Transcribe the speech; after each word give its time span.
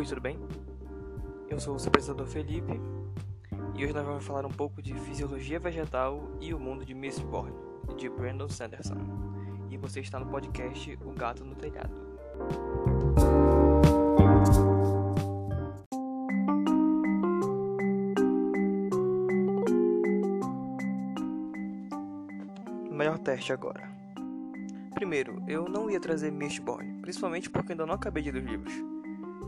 Oi, 0.00 0.06
tudo 0.06 0.22
bem? 0.22 0.38
Eu 1.50 1.60
sou 1.60 1.74
o 1.74 1.78
seu 1.78 1.88
apresentador 1.88 2.26
Felipe 2.26 2.72
e 3.76 3.84
hoje 3.84 3.92
nós 3.92 4.06
vamos 4.06 4.24
falar 4.24 4.46
um 4.46 4.50
pouco 4.50 4.80
de 4.80 4.94
fisiologia 4.94 5.60
vegetal 5.60 6.26
e 6.40 6.54
o 6.54 6.58
mundo 6.58 6.86
de 6.86 6.94
Mistborn, 6.94 7.52
de 7.98 8.08
Brandon 8.08 8.48
Sanderson. 8.48 8.96
E 9.68 9.76
você 9.76 10.00
está 10.00 10.18
no 10.18 10.24
podcast 10.24 10.98
O 11.04 11.12
Gato 11.12 11.44
no 11.44 11.54
Telhado. 11.54 11.92
Melhor 22.90 23.18
teste 23.18 23.52
agora. 23.52 23.86
Primeiro, 24.94 25.42
eu 25.46 25.68
não 25.68 25.90
ia 25.90 26.00
trazer 26.00 26.32
Mistborn, 26.32 27.02
principalmente 27.02 27.50
porque 27.50 27.72
ainda 27.72 27.84
não 27.84 27.92
acabei 27.92 28.22
de 28.22 28.30
ler 28.30 28.42
os 28.42 28.50
livros 28.50 28.89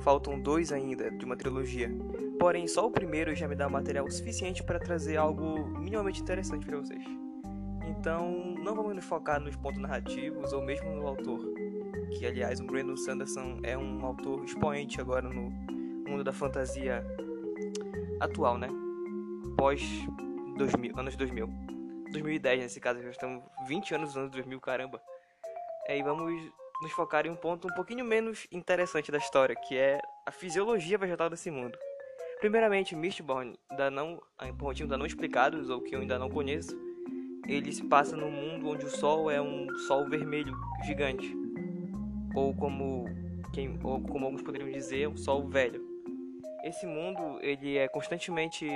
faltam 0.02 0.38
dois 0.38 0.72
ainda 0.72 1.10
de 1.10 1.24
uma 1.24 1.36
trilogia. 1.36 1.90
Porém, 2.38 2.66
só 2.66 2.86
o 2.86 2.90
primeiro 2.90 3.34
já 3.34 3.46
me 3.46 3.54
dá 3.54 3.68
material 3.68 4.10
suficiente 4.10 4.62
para 4.62 4.78
trazer 4.78 5.16
algo 5.16 5.64
minimamente 5.78 6.20
interessante 6.20 6.66
para 6.66 6.78
vocês. 6.78 7.04
Então, 7.86 8.56
não 8.64 8.74
vamos 8.74 8.94
nos 8.94 9.04
focar 9.04 9.40
nos 9.40 9.54
pontos 9.54 9.80
narrativos 9.80 10.52
ou 10.52 10.60
mesmo 10.60 10.90
no 10.90 11.06
autor, 11.06 11.40
que 12.10 12.26
aliás 12.26 12.58
o 12.58 12.64
Brandon 12.64 12.96
Sanderson 12.96 13.60
é 13.62 13.78
um 13.78 14.04
autor 14.04 14.44
expoente 14.44 15.00
agora 15.00 15.28
no 15.28 15.50
mundo 16.08 16.24
da 16.24 16.32
fantasia 16.32 17.04
atual, 18.20 18.58
né? 18.58 18.68
Pós 19.56 19.82
2000, 20.56 20.98
anos 20.98 21.16
2000. 21.16 21.48
2010 22.10 22.62
nesse 22.62 22.80
caso, 22.80 23.00
já 23.02 23.10
estamos 23.10 23.42
20 23.66 23.94
anos 23.94 24.08
nos 24.08 24.16
anos 24.16 24.30
2000, 24.32 24.60
caramba. 24.60 25.00
É, 25.86 25.96
e 25.96 26.02
vamos 26.02 26.52
nos 26.82 26.92
focar 26.92 27.26
em 27.26 27.30
um 27.30 27.36
ponto 27.36 27.68
um 27.68 27.74
pouquinho 27.74 28.04
menos 28.04 28.46
interessante 28.50 29.12
da 29.12 29.18
história, 29.18 29.54
que 29.54 29.76
é 29.76 30.00
a 30.26 30.32
fisiologia 30.32 30.98
vegetal 30.98 31.30
desse 31.30 31.50
mundo. 31.50 31.78
Primeiramente, 32.40 32.96
Mistborn, 32.96 33.56
ainda 33.70 33.90
não, 33.90 34.20
por 34.58 34.64
motivos 34.64 34.80
ainda 34.82 34.98
não 34.98 35.06
explicados 35.06 35.70
ou 35.70 35.80
que 35.80 35.94
eu 35.94 36.00
ainda 36.00 36.18
não 36.18 36.28
conheço, 36.28 36.76
ele 37.46 37.72
se 37.72 37.84
passa 37.84 38.16
num 38.16 38.30
mundo 38.30 38.68
onde 38.68 38.84
o 38.84 38.90
sol 38.90 39.30
é 39.30 39.40
um 39.40 39.68
sol 39.86 40.08
vermelho 40.08 40.52
gigante, 40.84 41.32
ou 42.34 42.54
como 42.54 43.04
quem, 43.52 43.78
ou 43.84 44.00
como 44.00 44.24
alguns 44.24 44.42
poderiam 44.42 44.70
dizer, 44.70 45.08
um 45.08 45.16
sol 45.16 45.48
velho. 45.48 45.80
Esse 46.64 46.84
mundo 46.84 47.38
ele 47.40 47.76
é 47.76 47.86
constantemente 47.86 48.68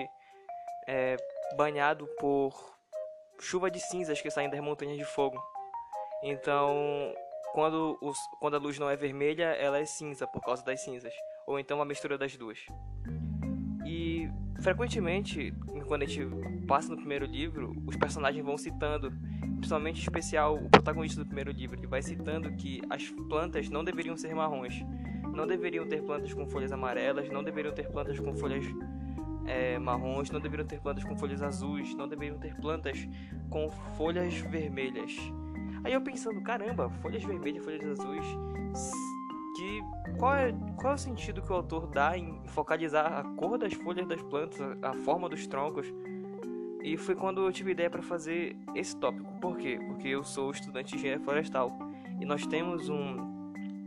é, 0.87 1.17
banhado 1.57 2.07
por 2.21 2.77
chuva 3.41 3.71
de 3.71 3.81
cinzas 3.81 4.21
que 4.21 4.31
saem 4.31 4.49
das 4.49 4.61
montanhas 4.61 4.97
de 4.97 5.05
fogo. 5.05 5.41
Então 6.23 7.15
quando, 7.57 7.97
os, 8.03 8.19
quando 8.39 8.55
a 8.55 8.59
luz 8.59 8.79
não 8.79 8.91
é 8.91 8.97
vermelha, 8.97 9.45
ela 9.45 9.79
é 9.79 9.87
cinza 9.87 10.27
por 10.27 10.43
causa 10.43 10.63
das 10.63 10.79
cinzas. 10.83 11.15
Ou 11.47 11.59
então 11.59 11.81
a 11.81 11.87
mistura 11.87 12.19
das 12.19 12.37
duas. 12.37 12.59
E 13.87 14.29
frequentemente, 14.61 15.55
quando 15.89 16.03
a 16.03 16.07
gente 16.07 16.29
passa 16.67 16.91
no 16.91 16.97
primeiro 16.99 17.25
livro, 17.25 17.73
os 17.87 17.97
personagens 17.97 18.45
vão 18.45 18.59
citando, 18.59 19.11
principalmente 19.57 20.03
especial 20.03 20.57
o 20.57 20.69
protagonista 20.69 21.19
do 21.19 21.25
primeiro 21.25 21.51
livro, 21.51 21.81
ele 21.81 21.87
vai 21.87 22.03
citando 22.03 22.55
que 22.57 22.83
as 22.91 23.09
plantas 23.27 23.71
não 23.71 23.83
deveriam 23.83 24.19
ser 24.19 24.35
marrons. 24.35 24.75
Não 25.33 25.47
deveriam 25.47 25.89
ter 25.89 26.03
plantas 26.03 26.35
com 26.35 26.47
folhas 26.47 26.73
amarelas, 26.73 27.31
não 27.31 27.43
deveriam 27.43 27.73
ter 27.73 27.91
plantas 27.91 28.21
com 28.21 28.37
folhas 28.37 28.67
é, 29.47 29.79
marrons, 29.79 30.31
não 30.31 30.41
deveriam 30.41 30.67
ter 30.67 30.79
plantas 30.79 31.05
com 31.05 31.17
folhas 31.17 31.41
azuis, 31.41 31.95
não 31.95 32.07
deveriam 32.07 32.39
ter 32.39 32.55
plantas 32.57 33.09
com 33.49 33.71
folhas 33.97 34.35
vermelhas. 34.41 35.17
Aí 35.87 35.93
eu 35.93 36.01
pensando, 36.01 36.41
caramba, 36.41 36.91
folhas 37.01 37.23
vermelhas, 37.23 37.65
folhas 37.65 38.01
azuis, 38.01 38.27
que 39.55 39.81
qual 40.19 40.35
é, 40.35 40.53
qual 40.77 40.95
é 40.95 40.97
o 40.97 40.99
sentido 40.99 41.41
que 41.41 41.53
o 41.53 41.55
autor 41.55 41.87
dá 41.87 42.19
em 42.19 42.43
focalizar 42.47 43.21
a 43.21 43.23
cor 43.23 43.57
das 43.57 43.73
folhas 43.73 44.05
das 44.09 44.21
plantas, 44.21 44.61
a, 44.83 44.93
forma 45.05 45.29
dos 45.29 45.47
troncos? 45.47 45.87
E 46.83 46.97
foi 46.97 47.15
quando 47.15 47.41
eu 47.47 47.53
tive 47.53 47.71
ideia 47.71 47.89
para 47.89 48.03
fazer 48.03 48.57
esse 48.75 48.97
tópico. 48.97 49.33
Por 49.41 49.57
quê? 49.59 49.79
Porque 49.87 50.09
eu 50.09 50.25
sou 50.25 50.51
estudante 50.51 50.91
de 50.91 50.97
engenharia 50.97 51.25
florestal 51.25 51.71
e 52.21 52.25
nós 52.25 52.45
temos 52.49 52.89
um 52.89 53.15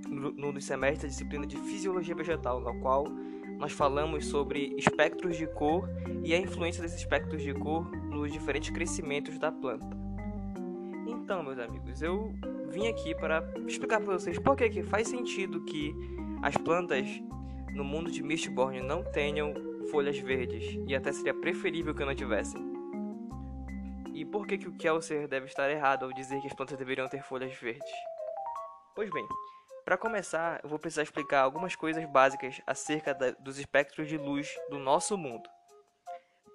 no, 0.07 0.53
no 0.53 0.61
semestre 0.61 1.05
a 1.05 1.09
disciplina 1.09 1.45
de 1.45 1.57
fisiologia 1.57 2.15
vegetal, 2.15 2.61
na 2.61 2.73
qual 2.79 3.09
nós 3.57 3.73
falamos 3.73 4.25
sobre 4.25 4.73
espectros 4.77 5.35
de 5.35 5.47
cor 5.47 5.89
e 6.23 6.33
a 6.33 6.39
influência 6.39 6.81
desses 6.81 6.99
espectros 6.99 7.43
de 7.43 7.53
cor 7.53 7.91
nos 8.09 8.31
diferentes 8.31 8.69
crescimentos 8.69 9.37
da 9.37 9.51
planta. 9.51 9.98
Então, 11.29 11.43
meus 11.43 11.59
amigos, 11.59 12.01
eu 12.01 12.33
vim 12.69 12.87
aqui 12.87 13.13
para 13.13 13.43
explicar 13.67 14.01
para 14.01 14.13
vocês 14.13 14.39
por 14.39 14.55
que, 14.55 14.67
que 14.67 14.81
faz 14.81 15.07
sentido 15.07 15.63
que 15.63 15.93
as 16.41 16.57
plantas 16.57 17.05
no 17.71 17.83
mundo 17.83 18.09
de 18.09 18.23
Mistborn 18.23 18.81
não 18.81 19.03
tenham 19.03 19.53
folhas 19.91 20.17
verdes 20.17 20.79
e 20.87 20.95
até 20.95 21.11
seria 21.11 21.35
preferível 21.35 21.93
que 21.93 22.03
não 22.03 22.15
tivessem. 22.15 22.59
E 24.11 24.25
por 24.25 24.47
que, 24.47 24.57
que 24.57 24.67
o 24.67 24.75
Kelser 24.75 25.27
deve 25.27 25.45
estar 25.45 25.69
errado 25.69 26.05
ao 26.05 26.13
dizer 26.13 26.41
que 26.41 26.47
as 26.47 26.53
plantas 26.53 26.79
deveriam 26.79 27.07
ter 27.07 27.21
folhas 27.21 27.53
verdes? 27.53 27.91
Pois 28.95 29.11
bem, 29.11 29.27
para 29.85 29.99
começar, 29.99 30.59
eu 30.63 30.69
vou 30.69 30.79
precisar 30.79 31.03
explicar 31.03 31.41
algumas 31.41 31.75
coisas 31.75 32.03
básicas 32.09 32.59
acerca 32.65 33.13
da, 33.13 33.29
dos 33.33 33.59
espectros 33.59 34.07
de 34.07 34.17
luz 34.17 34.51
do 34.71 34.79
nosso 34.79 35.15
mundo. 35.15 35.47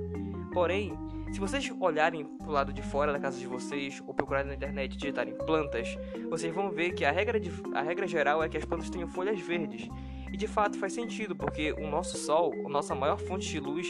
Porém, 0.53 0.93
se 1.33 1.39
vocês 1.39 1.73
olharem 1.79 2.25
para 2.25 2.49
o 2.49 2.53
lado 2.53 2.73
de 2.73 2.83
fora 2.83 3.13
da 3.13 3.21
casa 3.21 3.39
de 3.39 3.47
vocês 3.47 4.03
ou 4.07 4.13
procurarem 4.13 4.49
na 4.49 4.55
internet 4.55 4.95
e 4.95 4.97
digitarem 4.97 5.35
plantas, 5.35 5.97
vocês 6.29 6.53
vão 6.53 6.71
ver 6.71 6.93
que 6.95 7.05
a 7.05 7.13
regra, 7.13 7.39
de, 7.39 7.51
a 7.75 7.83
regra 7.83 8.09
geral 8.09 8.43
é 8.43 8.49
que 8.49 8.57
as 8.57 8.65
plantas 8.65 8.91
tenham 8.91 9.07
folhas 9.07 9.39
verdes. 9.39 9.89
E 10.33 10.37
de 10.37 10.47
fato 10.47 10.79
faz 10.79 10.93
sentido, 10.93 11.35
porque 11.35 11.73
o 11.73 11.87
nosso 11.89 12.17
Sol, 12.17 12.53
a 12.67 12.69
nossa 12.69 12.95
maior 12.95 13.19
fonte 13.19 13.49
de 13.49 13.61
luz, 13.61 13.87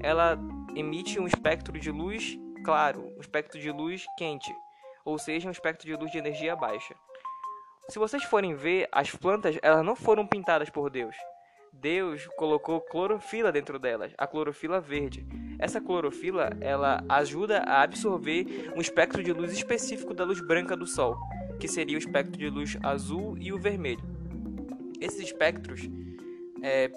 ela 0.00 0.38
emite 0.74 1.20
um 1.20 1.26
espectro 1.26 1.78
de 1.78 1.90
luz 1.90 2.38
claro, 2.64 3.12
um 3.16 3.20
espectro 3.20 3.60
de 3.60 3.70
luz 3.70 4.04
quente, 4.16 4.54
ou 5.04 5.18
seja, 5.18 5.48
um 5.48 5.52
espectro 5.52 5.86
de 5.86 5.94
luz 5.94 6.10
de 6.10 6.18
energia 6.18 6.54
baixa. 6.54 6.94
Se 7.88 7.98
vocês 7.98 8.22
forem 8.24 8.54
ver, 8.54 8.88
as 8.92 9.10
plantas 9.10 9.58
elas 9.62 9.84
não 9.84 9.96
foram 9.96 10.26
pintadas 10.26 10.70
por 10.70 10.88
Deus. 10.88 11.16
Deus 11.72 12.28
colocou 12.36 12.80
clorofila 12.80 13.50
dentro 13.50 13.78
delas, 13.78 14.12
a 14.16 14.26
clorofila 14.26 14.80
verde. 14.80 15.26
Essa 15.58 15.80
clorofila 15.80 16.50
ela 16.60 17.02
ajuda 17.08 17.60
a 17.60 17.82
absorver 17.82 18.72
um 18.76 18.80
espectro 18.80 19.22
de 19.22 19.32
luz 19.32 19.52
específico 19.52 20.14
da 20.14 20.24
luz 20.24 20.40
branca 20.46 20.76
do 20.76 20.86
Sol, 20.86 21.16
que 21.58 21.66
seria 21.66 21.96
o 21.96 21.98
espectro 21.98 22.38
de 22.38 22.48
luz 22.48 22.76
azul 22.82 23.36
e 23.38 23.52
o 23.52 23.58
vermelho. 23.58 24.11
Esses 25.02 25.18
espectros, 25.18 25.80
é, 26.62 26.88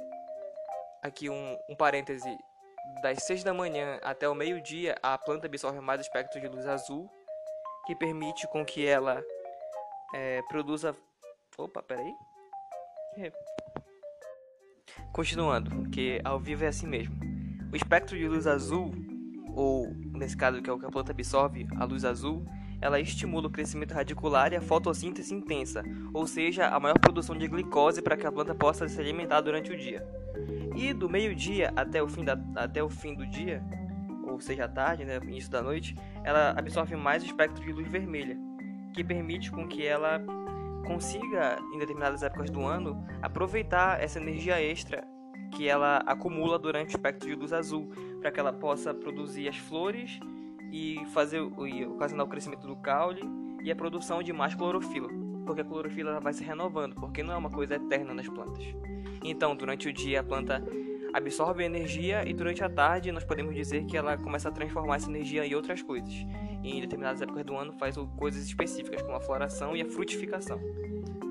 aqui 1.01 1.27
um, 1.27 1.57
um 1.67 1.75
parêntese, 1.75 2.37
das 3.01 3.23
6 3.23 3.43
da 3.43 3.51
manhã 3.51 3.99
até 4.03 4.29
o 4.29 4.35
meio-dia, 4.35 4.95
a 5.01 5.17
planta 5.17 5.47
absorve 5.47 5.79
mais 5.79 6.01
espectro 6.01 6.39
de 6.39 6.47
luz 6.47 6.67
azul, 6.67 7.09
que 7.87 7.95
permite 7.95 8.47
com 8.49 8.63
que 8.63 8.85
ela 8.85 9.25
é, 10.13 10.39
produza... 10.43 10.95
Opa, 11.57 11.81
peraí. 11.81 12.13
Continuando, 15.11 15.89
que 15.89 16.21
ao 16.23 16.39
vivo 16.39 16.63
é 16.63 16.67
assim 16.67 16.85
mesmo. 16.85 17.15
O 17.73 17.75
espectro 17.75 18.15
de 18.15 18.27
luz 18.27 18.45
azul, 18.45 18.91
ou 19.55 19.87
nesse 20.13 20.37
caso 20.37 20.61
que 20.61 20.69
é 20.69 20.73
o 20.73 20.77
que 20.77 20.85
a 20.85 20.91
planta 20.91 21.11
absorve, 21.11 21.65
a 21.79 21.85
luz 21.85 22.05
azul, 22.05 22.45
ela 22.85 22.99
estimula 22.99 23.47
o 23.47 23.49
crescimento 23.49 23.95
radicular 23.95 24.53
e 24.53 24.55
a 24.55 24.61
fotossíntese 24.61 25.33
intensa, 25.33 25.83
ou 26.13 26.27
seja, 26.27 26.67
a 26.67 26.79
maior 26.79 26.99
produção 26.99 27.35
de 27.35 27.47
glicose 27.47 27.99
para 27.99 28.15
que 28.15 28.27
a 28.27 28.31
planta 28.31 28.53
possa 28.53 28.87
se 28.87 29.01
alimentar 29.01 29.41
durante 29.41 29.71
o 29.71 29.77
dia. 29.77 30.05
E 30.75 30.93
do 30.93 31.09
meio-dia 31.09 31.73
até, 31.75 32.03
o 32.03 32.07
fim 32.07 32.23
da, 32.23 32.37
até 32.55 32.83
o 32.83 32.89
fim 32.89 33.15
do 33.15 33.25
dia, 33.25 33.63
ou 34.27 34.39
seja, 34.39 34.65
à 34.65 34.67
tarde, 34.67 35.03
né, 35.03 35.17
início 35.23 35.49
da 35.49 35.63
noite, 35.63 35.95
ela 36.23 36.51
absorve 36.51 36.95
mais 36.95 37.23
o 37.23 37.25
espectro 37.25 37.65
de 37.65 37.73
luz 37.73 37.87
vermelha, 37.87 38.37
que 38.93 39.03
permite 39.03 39.51
com 39.51 39.67
que 39.67 39.83
ela 39.83 40.21
consiga, 40.85 41.57
em 41.73 41.79
determinadas 41.79 42.21
épocas 42.21 42.51
do 42.51 42.63
ano, 42.63 43.03
aproveitar 43.19 43.99
essa 43.99 44.19
energia 44.19 44.61
extra 44.61 45.03
que 45.51 45.67
ela 45.67 46.03
acumula 46.05 46.59
durante 46.59 46.89
o 46.89 46.97
espectro 46.97 47.27
de 47.27 47.33
luz 47.33 47.51
azul, 47.51 47.89
para 48.21 48.31
que 48.31 48.39
ela 48.39 48.53
possa 48.53 48.93
produzir 48.93 49.47
as 49.47 49.57
flores 49.57 50.19
e 50.71 51.05
fazer 51.13 51.39
e 51.39 51.85
ocasionar 51.85 52.25
o 52.25 52.29
crescimento 52.29 52.67
do 52.67 52.75
caule 52.75 53.21
e 53.63 53.71
a 53.71 53.75
produção 53.75 54.21
de 54.21 54.31
mais 54.31 54.53
clorofila, 54.53 55.09
porque 55.45 55.61
a 55.61 55.65
clorofila 55.65 56.19
vai 56.19 56.33
se 56.33 56.43
renovando, 56.43 56.95
porque 56.95 57.23
não 57.23 57.33
é 57.33 57.37
uma 57.37 57.49
coisa 57.49 57.75
eterna 57.75 58.13
nas 58.13 58.27
plantas. 58.27 58.63
Então, 59.23 59.55
durante 59.55 59.89
o 59.89 59.93
dia 59.93 60.19
a 60.19 60.23
planta 60.23 60.63
absorve 61.13 61.63
energia 61.63 62.27
e 62.27 62.33
durante 62.33 62.61
a 62.61 62.69
tarde 62.69 63.11
nós 63.11 63.23
podemos 63.23 63.55
dizer 63.55 63.85
que 63.85 63.95
ela 63.95 64.17
começa 64.17 64.49
a 64.49 64.51
transformar 64.51 64.97
essa 64.97 65.09
energia 65.09 65.45
em 65.45 65.55
outras 65.55 65.81
coisas. 65.81 66.13
E 66.61 66.77
em 66.77 66.81
determinadas 66.81 67.21
épocas 67.21 67.45
do 67.45 67.55
ano 67.55 67.71
faz 67.73 67.95
coisas 68.17 68.45
específicas, 68.45 69.01
como 69.01 69.15
a 69.15 69.21
floração 69.21 69.75
e 69.75 69.81
a 69.81 69.85
frutificação. 69.85 70.59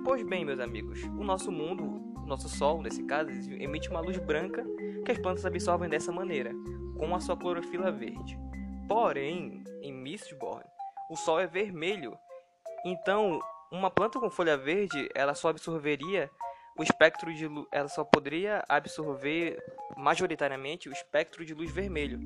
Pois 0.04 0.22
bem, 0.22 0.44
meus 0.44 0.58
amigos, 0.58 1.02
o 1.02 1.22
nosso 1.22 1.52
mundo, 1.52 1.84
o 2.16 2.26
nosso 2.26 2.48
Sol, 2.48 2.82
nesse 2.82 3.02
caso, 3.04 3.30
emite 3.52 3.90
uma 3.90 4.00
luz 4.00 4.16
branca 4.18 4.64
que 5.04 5.12
as 5.12 5.18
plantas 5.18 5.44
absorvem 5.44 5.88
dessa 5.88 6.10
maneira, 6.10 6.52
com 6.96 7.14
a 7.14 7.20
sua 7.20 7.36
clorofila 7.36 7.92
verde. 7.92 8.38
Porém, 8.88 9.64
em 9.82 9.92
Mistborn, 9.92 10.64
o 11.10 11.16
Sol 11.16 11.40
é 11.40 11.46
vermelho. 11.46 12.18
Então, 12.84 13.40
uma 13.72 13.90
planta 13.90 14.20
com 14.20 14.30
folha 14.30 14.56
verde, 14.56 15.08
ela 15.14 15.34
só 15.34 15.48
absorveria 15.48 16.30
o 16.78 16.82
espectro 16.82 17.32
de 17.32 17.46
luz, 17.46 17.66
ela 17.72 17.88
só 17.88 18.04
poderia 18.04 18.62
absorver 18.68 19.62
majoritariamente 19.96 20.88
o 20.88 20.92
espectro 20.92 21.44
de 21.44 21.54
luz 21.54 21.70
vermelho, 21.70 22.20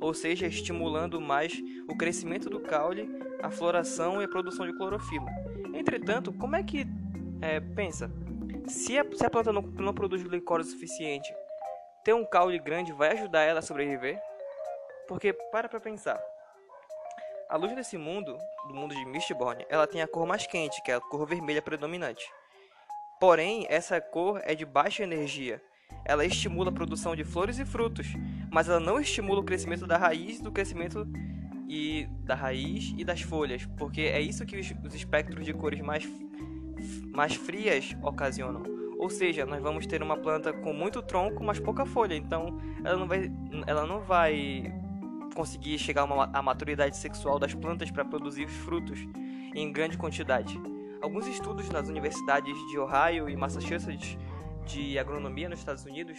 ou 0.00 0.14
seja, 0.14 0.46
estimulando 0.46 1.20
mais 1.20 1.52
o 1.88 1.96
crescimento 1.96 2.48
do 2.48 2.60
caule, 2.60 3.08
a 3.42 3.50
floração 3.50 4.22
e 4.22 4.24
a 4.24 4.28
produção 4.28 4.66
de 4.66 4.76
clorofila. 4.76 5.30
Entretanto, 5.74 6.32
como 6.32 6.56
é 6.56 6.62
que 6.62 6.86
é, 7.42 7.60
pensa? 7.60 8.10
Se 8.66 8.98
a, 8.98 9.04
se 9.12 9.26
a 9.26 9.30
planta 9.30 9.52
não, 9.52 9.62
não 9.62 9.92
produz 9.92 10.22
glicose 10.22 10.70
suficiente, 10.70 11.32
ter 12.04 12.14
um 12.14 12.24
caule 12.24 12.58
grande 12.58 12.92
vai 12.92 13.12
ajudar 13.12 13.42
ela 13.42 13.58
a 13.58 13.62
sobreviver? 13.62 14.20
Porque 15.08 15.32
para 15.32 15.68
para 15.68 15.80
pensar. 15.80 16.20
A 17.48 17.56
luz 17.56 17.74
desse 17.74 17.96
mundo, 17.96 18.36
do 18.68 18.74
mundo 18.74 18.94
de 18.94 19.06
Mistborn, 19.06 19.64
ela 19.70 19.86
tem 19.86 20.02
a 20.02 20.06
cor 20.06 20.26
mais 20.26 20.46
quente, 20.46 20.82
que 20.82 20.90
é 20.90 20.96
a 20.96 21.00
cor 21.00 21.26
vermelha 21.26 21.62
predominante. 21.62 22.30
Porém, 23.18 23.66
essa 23.70 24.00
cor 24.00 24.40
é 24.44 24.54
de 24.54 24.66
baixa 24.66 25.02
energia. 25.02 25.62
Ela 26.04 26.26
estimula 26.26 26.68
a 26.68 26.74
produção 26.74 27.16
de 27.16 27.24
flores 27.24 27.58
e 27.58 27.64
frutos, 27.64 28.06
mas 28.52 28.68
ela 28.68 28.78
não 28.78 29.00
estimula 29.00 29.40
o 29.40 29.44
crescimento 29.44 29.86
da 29.86 29.96
raiz, 29.96 30.40
do 30.42 30.52
crescimento 30.52 31.06
e 31.66 32.06
da 32.20 32.34
raiz 32.34 32.94
e 32.98 33.02
das 33.02 33.22
folhas, 33.22 33.66
porque 33.78 34.02
é 34.02 34.20
isso 34.20 34.44
que 34.44 34.58
os, 34.58 34.72
os 34.84 34.94
espectros 34.94 35.44
de 35.44 35.54
cores 35.54 35.80
mais 35.80 36.06
mais 37.12 37.34
frias 37.34 37.96
ocasionam. 38.02 38.62
Ou 38.98 39.08
seja, 39.08 39.46
nós 39.46 39.62
vamos 39.62 39.86
ter 39.86 40.02
uma 40.02 40.16
planta 40.16 40.52
com 40.52 40.72
muito 40.72 41.00
tronco, 41.02 41.42
mas 41.42 41.58
pouca 41.58 41.86
folha. 41.86 42.14
Então, 42.14 42.58
ela 42.84 42.96
não 42.96 43.06
vai, 43.06 43.32
ela 43.66 43.86
não 43.86 44.00
vai 44.00 44.72
conseguir 45.34 45.78
chegar 45.78 46.02
à 46.32 46.42
maturidade 46.42 46.96
sexual 46.96 47.38
das 47.38 47.54
plantas 47.54 47.90
para 47.90 48.04
produzir 48.04 48.46
os 48.46 48.52
frutos 48.52 48.98
em 49.54 49.72
grande 49.72 49.96
quantidade. 49.96 50.60
Alguns 51.00 51.26
estudos 51.26 51.68
nas 51.70 51.88
universidades 51.88 52.56
de 52.68 52.78
Ohio 52.78 53.28
e 53.28 53.36
Massachusetts 53.36 54.18
de 54.66 54.98
agronomia 54.98 55.48
nos 55.48 55.60
Estados 55.60 55.84
Unidos 55.84 56.18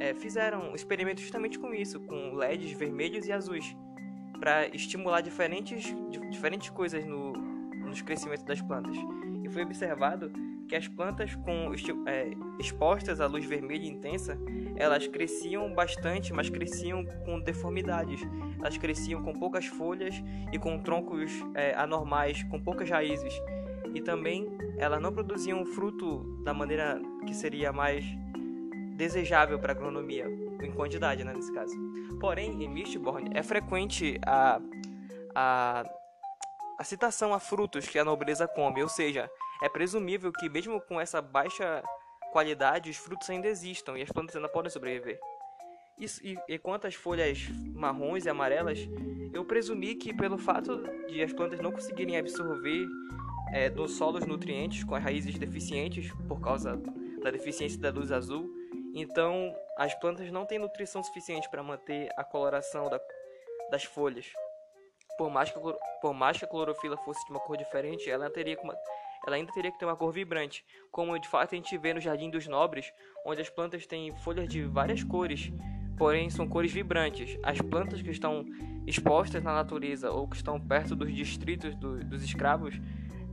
é, 0.00 0.12
fizeram 0.14 0.74
experimentos 0.74 1.22
justamente 1.22 1.58
com 1.58 1.72
isso, 1.72 2.00
com 2.00 2.34
LEDs 2.34 2.72
vermelhos 2.72 3.26
e 3.26 3.32
azuis, 3.32 3.76
para 4.38 4.68
estimular 4.68 5.20
diferentes, 5.20 5.94
diferentes 6.30 6.70
coisas 6.70 7.04
no, 7.04 7.32
nos 7.32 8.02
crescimentos 8.02 8.44
das 8.44 8.60
plantas. 8.60 8.96
E 9.42 9.48
foi 9.48 9.62
observado 9.62 10.30
que 10.68 10.76
as 10.76 10.86
plantas 10.86 11.34
com, 11.34 11.72
é, 12.06 12.30
expostas 12.58 13.20
à 13.20 13.26
luz 13.26 13.44
vermelha 13.44 13.86
intensa, 13.86 14.38
elas 14.76 15.06
cresciam 15.06 15.72
bastante, 15.74 16.32
mas 16.32 16.50
cresciam 16.50 17.04
com 17.24 17.40
deformidades. 17.40 18.20
Elas 18.58 18.76
cresciam 18.76 19.22
com 19.22 19.32
poucas 19.32 19.66
folhas 19.66 20.14
e 20.52 20.58
com 20.58 20.78
troncos 20.78 21.32
é, 21.54 21.74
anormais, 21.74 22.42
com 22.44 22.60
poucas 22.60 22.90
raízes 22.90 23.32
e 23.94 24.00
também 24.00 24.46
ela 24.76 25.00
não 25.00 25.12
produzia 25.12 25.56
um 25.56 25.64
fruto 25.64 26.42
da 26.44 26.52
maneira 26.52 27.00
que 27.26 27.34
seria 27.34 27.72
mais 27.72 28.04
desejável 28.96 29.58
para 29.58 29.72
a 29.72 29.76
agronomia, 29.76 30.26
em 30.62 30.72
quantidade, 30.72 31.24
né, 31.24 31.32
nesse 31.32 31.52
caso. 31.52 31.74
Porém, 32.20 32.62
em 32.62 32.68
Mistborn 32.68 33.30
é 33.34 33.42
frequente 33.42 34.18
a, 34.26 34.60
a, 35.34 35.84
a 36.78 36.84
citação 36.84 37.32
a 37.32 37.38
frutos 37.38 37.88
que 37.88 37.98
a 37.98 38.04
nobreza 38.04 38.46
come, 38.48 38.82
ou 38.82 38.88
seja, 38.88 39.30
é 39.62 39.68
presumível 39.68 40.32
que 40.32 40.48
mesmo 40.48 40.80
com 40.80 41.00
essa 41.00 41.20
baixa 41.20 41.82
qualidade, 42.32 42.90
os 42.90 42.96
frutos 42.96 43.28
ainda 43.30 43.48
existam 43.48 43.98
e 43.98 44.02
as 44.02 44.10
plantas 44.10 44.36
ainda 44.36 44.48
podem 44.48 44.70
sobreviver. 44.70 45.18
Isso, 45.98 46.24
e, 46.24 46.38
e 46.48 46.58
quanto 46.58 46.86
às 46.86 46.94
folhas 46.94 47.48
marrons 47.74 48.24
e 48.24 48.28
amarelas, 48.28 48.78
eu 49.32 49.44
presumi 49.44 49.94
que 49.94 50.14
pelo 50.14 50.38
fato 50.38 50.82
de 51.08 51.22
as 51.22 51.32
plantas 51.32 51.58
não 51.58 51.72
conseguirem 51.72 52.16
absorver 52.16 52.86
é, 53.52 53.68
do 53.68 53.88
solo 53.88 54.18
os 54.18 54.26
nutrientes 54.26 54.84
com 54.84 54.94
as 54.94 55.02
raízes 55.02 55.38
deficientes 55.38 56.12
por 56.28 56.40
causa 56.40 56.76
da 57.22 57.30
deficiência 57.30 57.80
da 57.80 57.90
luz 57.90 58.12
azul. 58.12 58.48
Então, 58.94 59.54
as 59.76 59.94
plantas 59.94 60.30
não 60.30 60.46
têm 60.46 60.58
nutrição 60.58 61.02
suficiente 61.02 61.48
para 61.50 61.62
manter 61.62 62.08
a 62.16 62.22
coloração 62.22 62.88
da, 62.88 63.00
das 63.70 63.84
folhas. 63.84 64.26
Por 65.16 65.30
mais, 65.30 65.50
que, 65.50 65.58
por 66.00 66.14
mais 66.14 66.38
que 66.38 66.44
a 66.44 66.48
clorofila 66.48 66.96
fosse 66.98 67.24
de 67.24 67.32
uma 67.32 67.40
cor 67.40 67.56
diferente, 67.56 68.08
ela, 68.08 68.30
teria 68.30 68.56
ela 69.28 69.36
ainda 69.36 69.52
teria 69.52 69.70
que 69.70 69.78
ter 69.78 69.84
uma 69.84 69.96
cor 69.96 70.12
vibrante, 70.12 70.64
como 70.90 71.18
de 71.18 71.28
fato 71.28 71.54
a 71.54 71.56
gente 71.56 71.76
vê 71.78 71.94
no 71.94 72.00
Jardim 72.00 72.30
dos 72.30 72.46
Nobres, 72.46 72.92
onde 73.24 73.40
as 73.40 73.48
plantas 73.48 73.86
têm 73.86 74.14
folhas 74.16 74.48
de 74.48 74.64
várias 74.64 75.04
cores, 75.04 75.52
porém 75.96 76.28
são 76.30 76.48
cores 76.48 76.72
vibrantes. 76.72 77.38
As 77.42 77.60
plantas 77.60 78.02
que 78.02 78.10
estão 78.10 78.44
expostas 78.86 79.42
na 79.42 79.52
natureza 79.54 80.10
ou 80.10 80.26
que 80.26 80.36
estão 80.36 80.60
perto 80.60 80.96
dos 80.96 81.14
distritos 81.14 81.74
do, 81.76 82.02
dos 82.04 82.22
escravos 82.22 82.80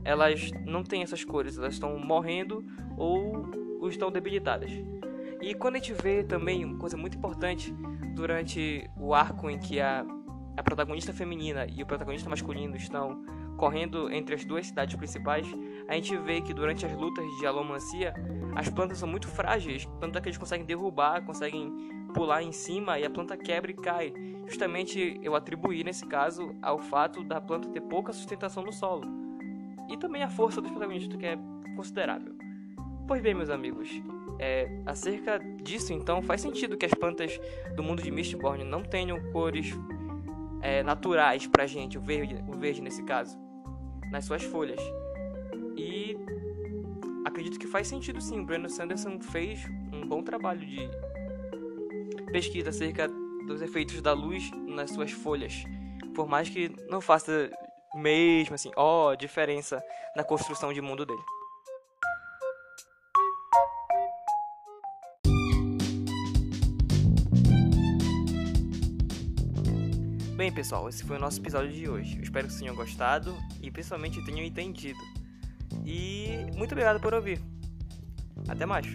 elas 0.06 0.52
não 0.64 0.84
têm 0.84 1.02
essas 1.02 1.24
cores, 1.24 1.58
elas 1.58 1.74
estão 1.74 1.98
morrendo 1.98 2.64
ou, 2.96 3.88
estão 3.88 4.10
debilitadas. 4.10 4.70
E 5.42 5.52
quando 5.52 5.74
a 5.74 5.78
gente 5.78 5.92
vê 5.92 6.22
também 6.22 6.64
uma 6.64 6.78
coisa 6.78 6.96
muito 6.96 7.18
importante 7.18 7.74
durante 8.14 8.88
o 8.96 9.12
arco 9.12 9.50
em 9.50 9.58
que 9.58 9.80
a, 9.80 10.06
a 10.56 10.62
protagonista 10.62 11.12
feminina 11.12 11.66
e 11.66 11.82
o 11.82 11.86
protagonista 11.86 12.30
masculino 12.30 12.76
estão 12.76 13.20
correndo 13.56 14.08
entre 14.12 14.36
as 14.36 14.44
duas 14.44 14.68
cidades 14.68 14.94
principais, 14.94 15.46
a 15.88 15.94
gente 15.94 16.16
vê 16.16 16.40
que 16.40 16.52
durante 16.52 16.84
as 16.84 16.92
lutas 16.92 17.24
de 17.38 17.46
alomancia, 17.46 18.14
as 18.54 18.68
plantas 18.68 18.98
são 18.98 19.08
muito 19.08 19.28
frágeis, 19.28 19.88
tanto 20.00 20.18
é 20.18 20.20
que 20.20 20.28
eles 20.28 20.38
conseguem 20.38 20.66
derrubar, 20.66 21.24
conseguem 21.24 21.72
pular 22.14 22.42
em 22.42 22.52
cima 22.52 22.98
e 22.98 23.04
a 23.04 23.10
planta 23.10 23.36
quebra 23.36 23.70
e 23.70 23.74
cai. 23.74 24.12
Justamente 24.46 25.20
eu 25.22 25.34
atribuí 25.34 25.84
nesse 25.84 26.06
caso 26.06 26.54
ao 26.62 26.78
fato 26.78 27.22
da 27.24 27.40
planta 27.40 27.68
ter 27.68 27.80
pouca 27.82 28.12
sustentação 28.12 28.62
no 28.62 28.72
solo 28.72 29.06
e 29.88 29.96
também 29.96 30.22
a 30.22 30.28
força 30.28 30.60
dos 30.60 30.70
protagonistas, 30.70 31.16
que 31.16 31.26
é 31.26 31.38
considerável. 31.76 32.34
Pois 33.06 33.22
bem, 33.22 33.34
meus 33.34 33.50
amigos, 33.50 33.88
é, 34.38 34.68
acerca 34.84 35.38
disso, 35.62 35.92
então, 35.92 36.20
faz 36.22 36.40
sentido 36.40 36.76
que 36.76 36.84
as 36.84 36.92
plantas 36.92 37.38
do 37.76 37.82
mundo 37.82 38.02
de 38.02 38.10
Mistborn 38.10 38.64
não 38.64 38.82
tenham 38.82 39.20
cores 39.32 39.72
é, 40.60 40.82
naturais 40.82 41.46
pra 41.46 41.66
gente, 41.66 41.96
o 41.98 42.00
verde, 42.00 42.42
o 42.48 42.52
verde 42.52 42.82
nesse 42.82 43.04
caso, 43.04 43.38
nas 44.10 44.24
suas 44.24 44.42
folhas. 44.42 44.80
E 45.76 46.16
acredito 47.24 47.58
que 47.58 47.66
faz 47.66 47.86
sentido 47.86 48.20
sim. 48.20 48.40
O 48.40 48.44
Brandon 48.44 48.68
Sanderson 48.68 49.20
fez 49.20 49.60
um 49.92 50.06
bom 50.06 50.22
trabalho 50.22 50.60
de 50.60 50.88
pesquisa 52.32 52.70
acerca 52.70 53.08
dos 53.46 53.62
efeitos 53.62 54.00
da 54.00 54.12
luz 54.12 54.50
nas 54.66 54.90
suas 54.90 55.12
folhas. 55.12 55.64
Por 56.14 56.26
mais 56.26 56.48
que 56.48 56.70
não 56.88 57.00
faça 57.00 57.50
mesmo 57.94 58.54
assim, 58.54 58.70
ó, 58.76 59.10
oh, 59.12 59.16
diferença 59.16 59.82
na 60.14 60.24
construção 60.24 60.72
de 60.72 60.80
mundo 60.80 61.04
dele. 61.06 61.22
Bem, 70.36 70.52
pessoal, 70.52 70.88
esse 70.88 71.02
foi 71.02 71.16
o 71.16 71.18
nosso 71.18 71.40
episódio 71.40 71.72
de 71.72 71.88
hoje. 71.88 72.18
Eu 72.18 72.22
espero 72.22 72.46
que 72.46 72.52
vocês 72.52 72.60
tenham 72.60 72.76
gostado 72.76 73.34
e 73.62 73.70
principalmente 73.70 74.22
tenham 74.24 74.44
entendido. 74.44 75.15
E 75.86 76.46
muito 76.56 76.72
obrigado 76.72 77.00
por 77.00 77.14
ouvir. 77.14 77.40
Até 78.48 78.66
mais. 78.66 78.86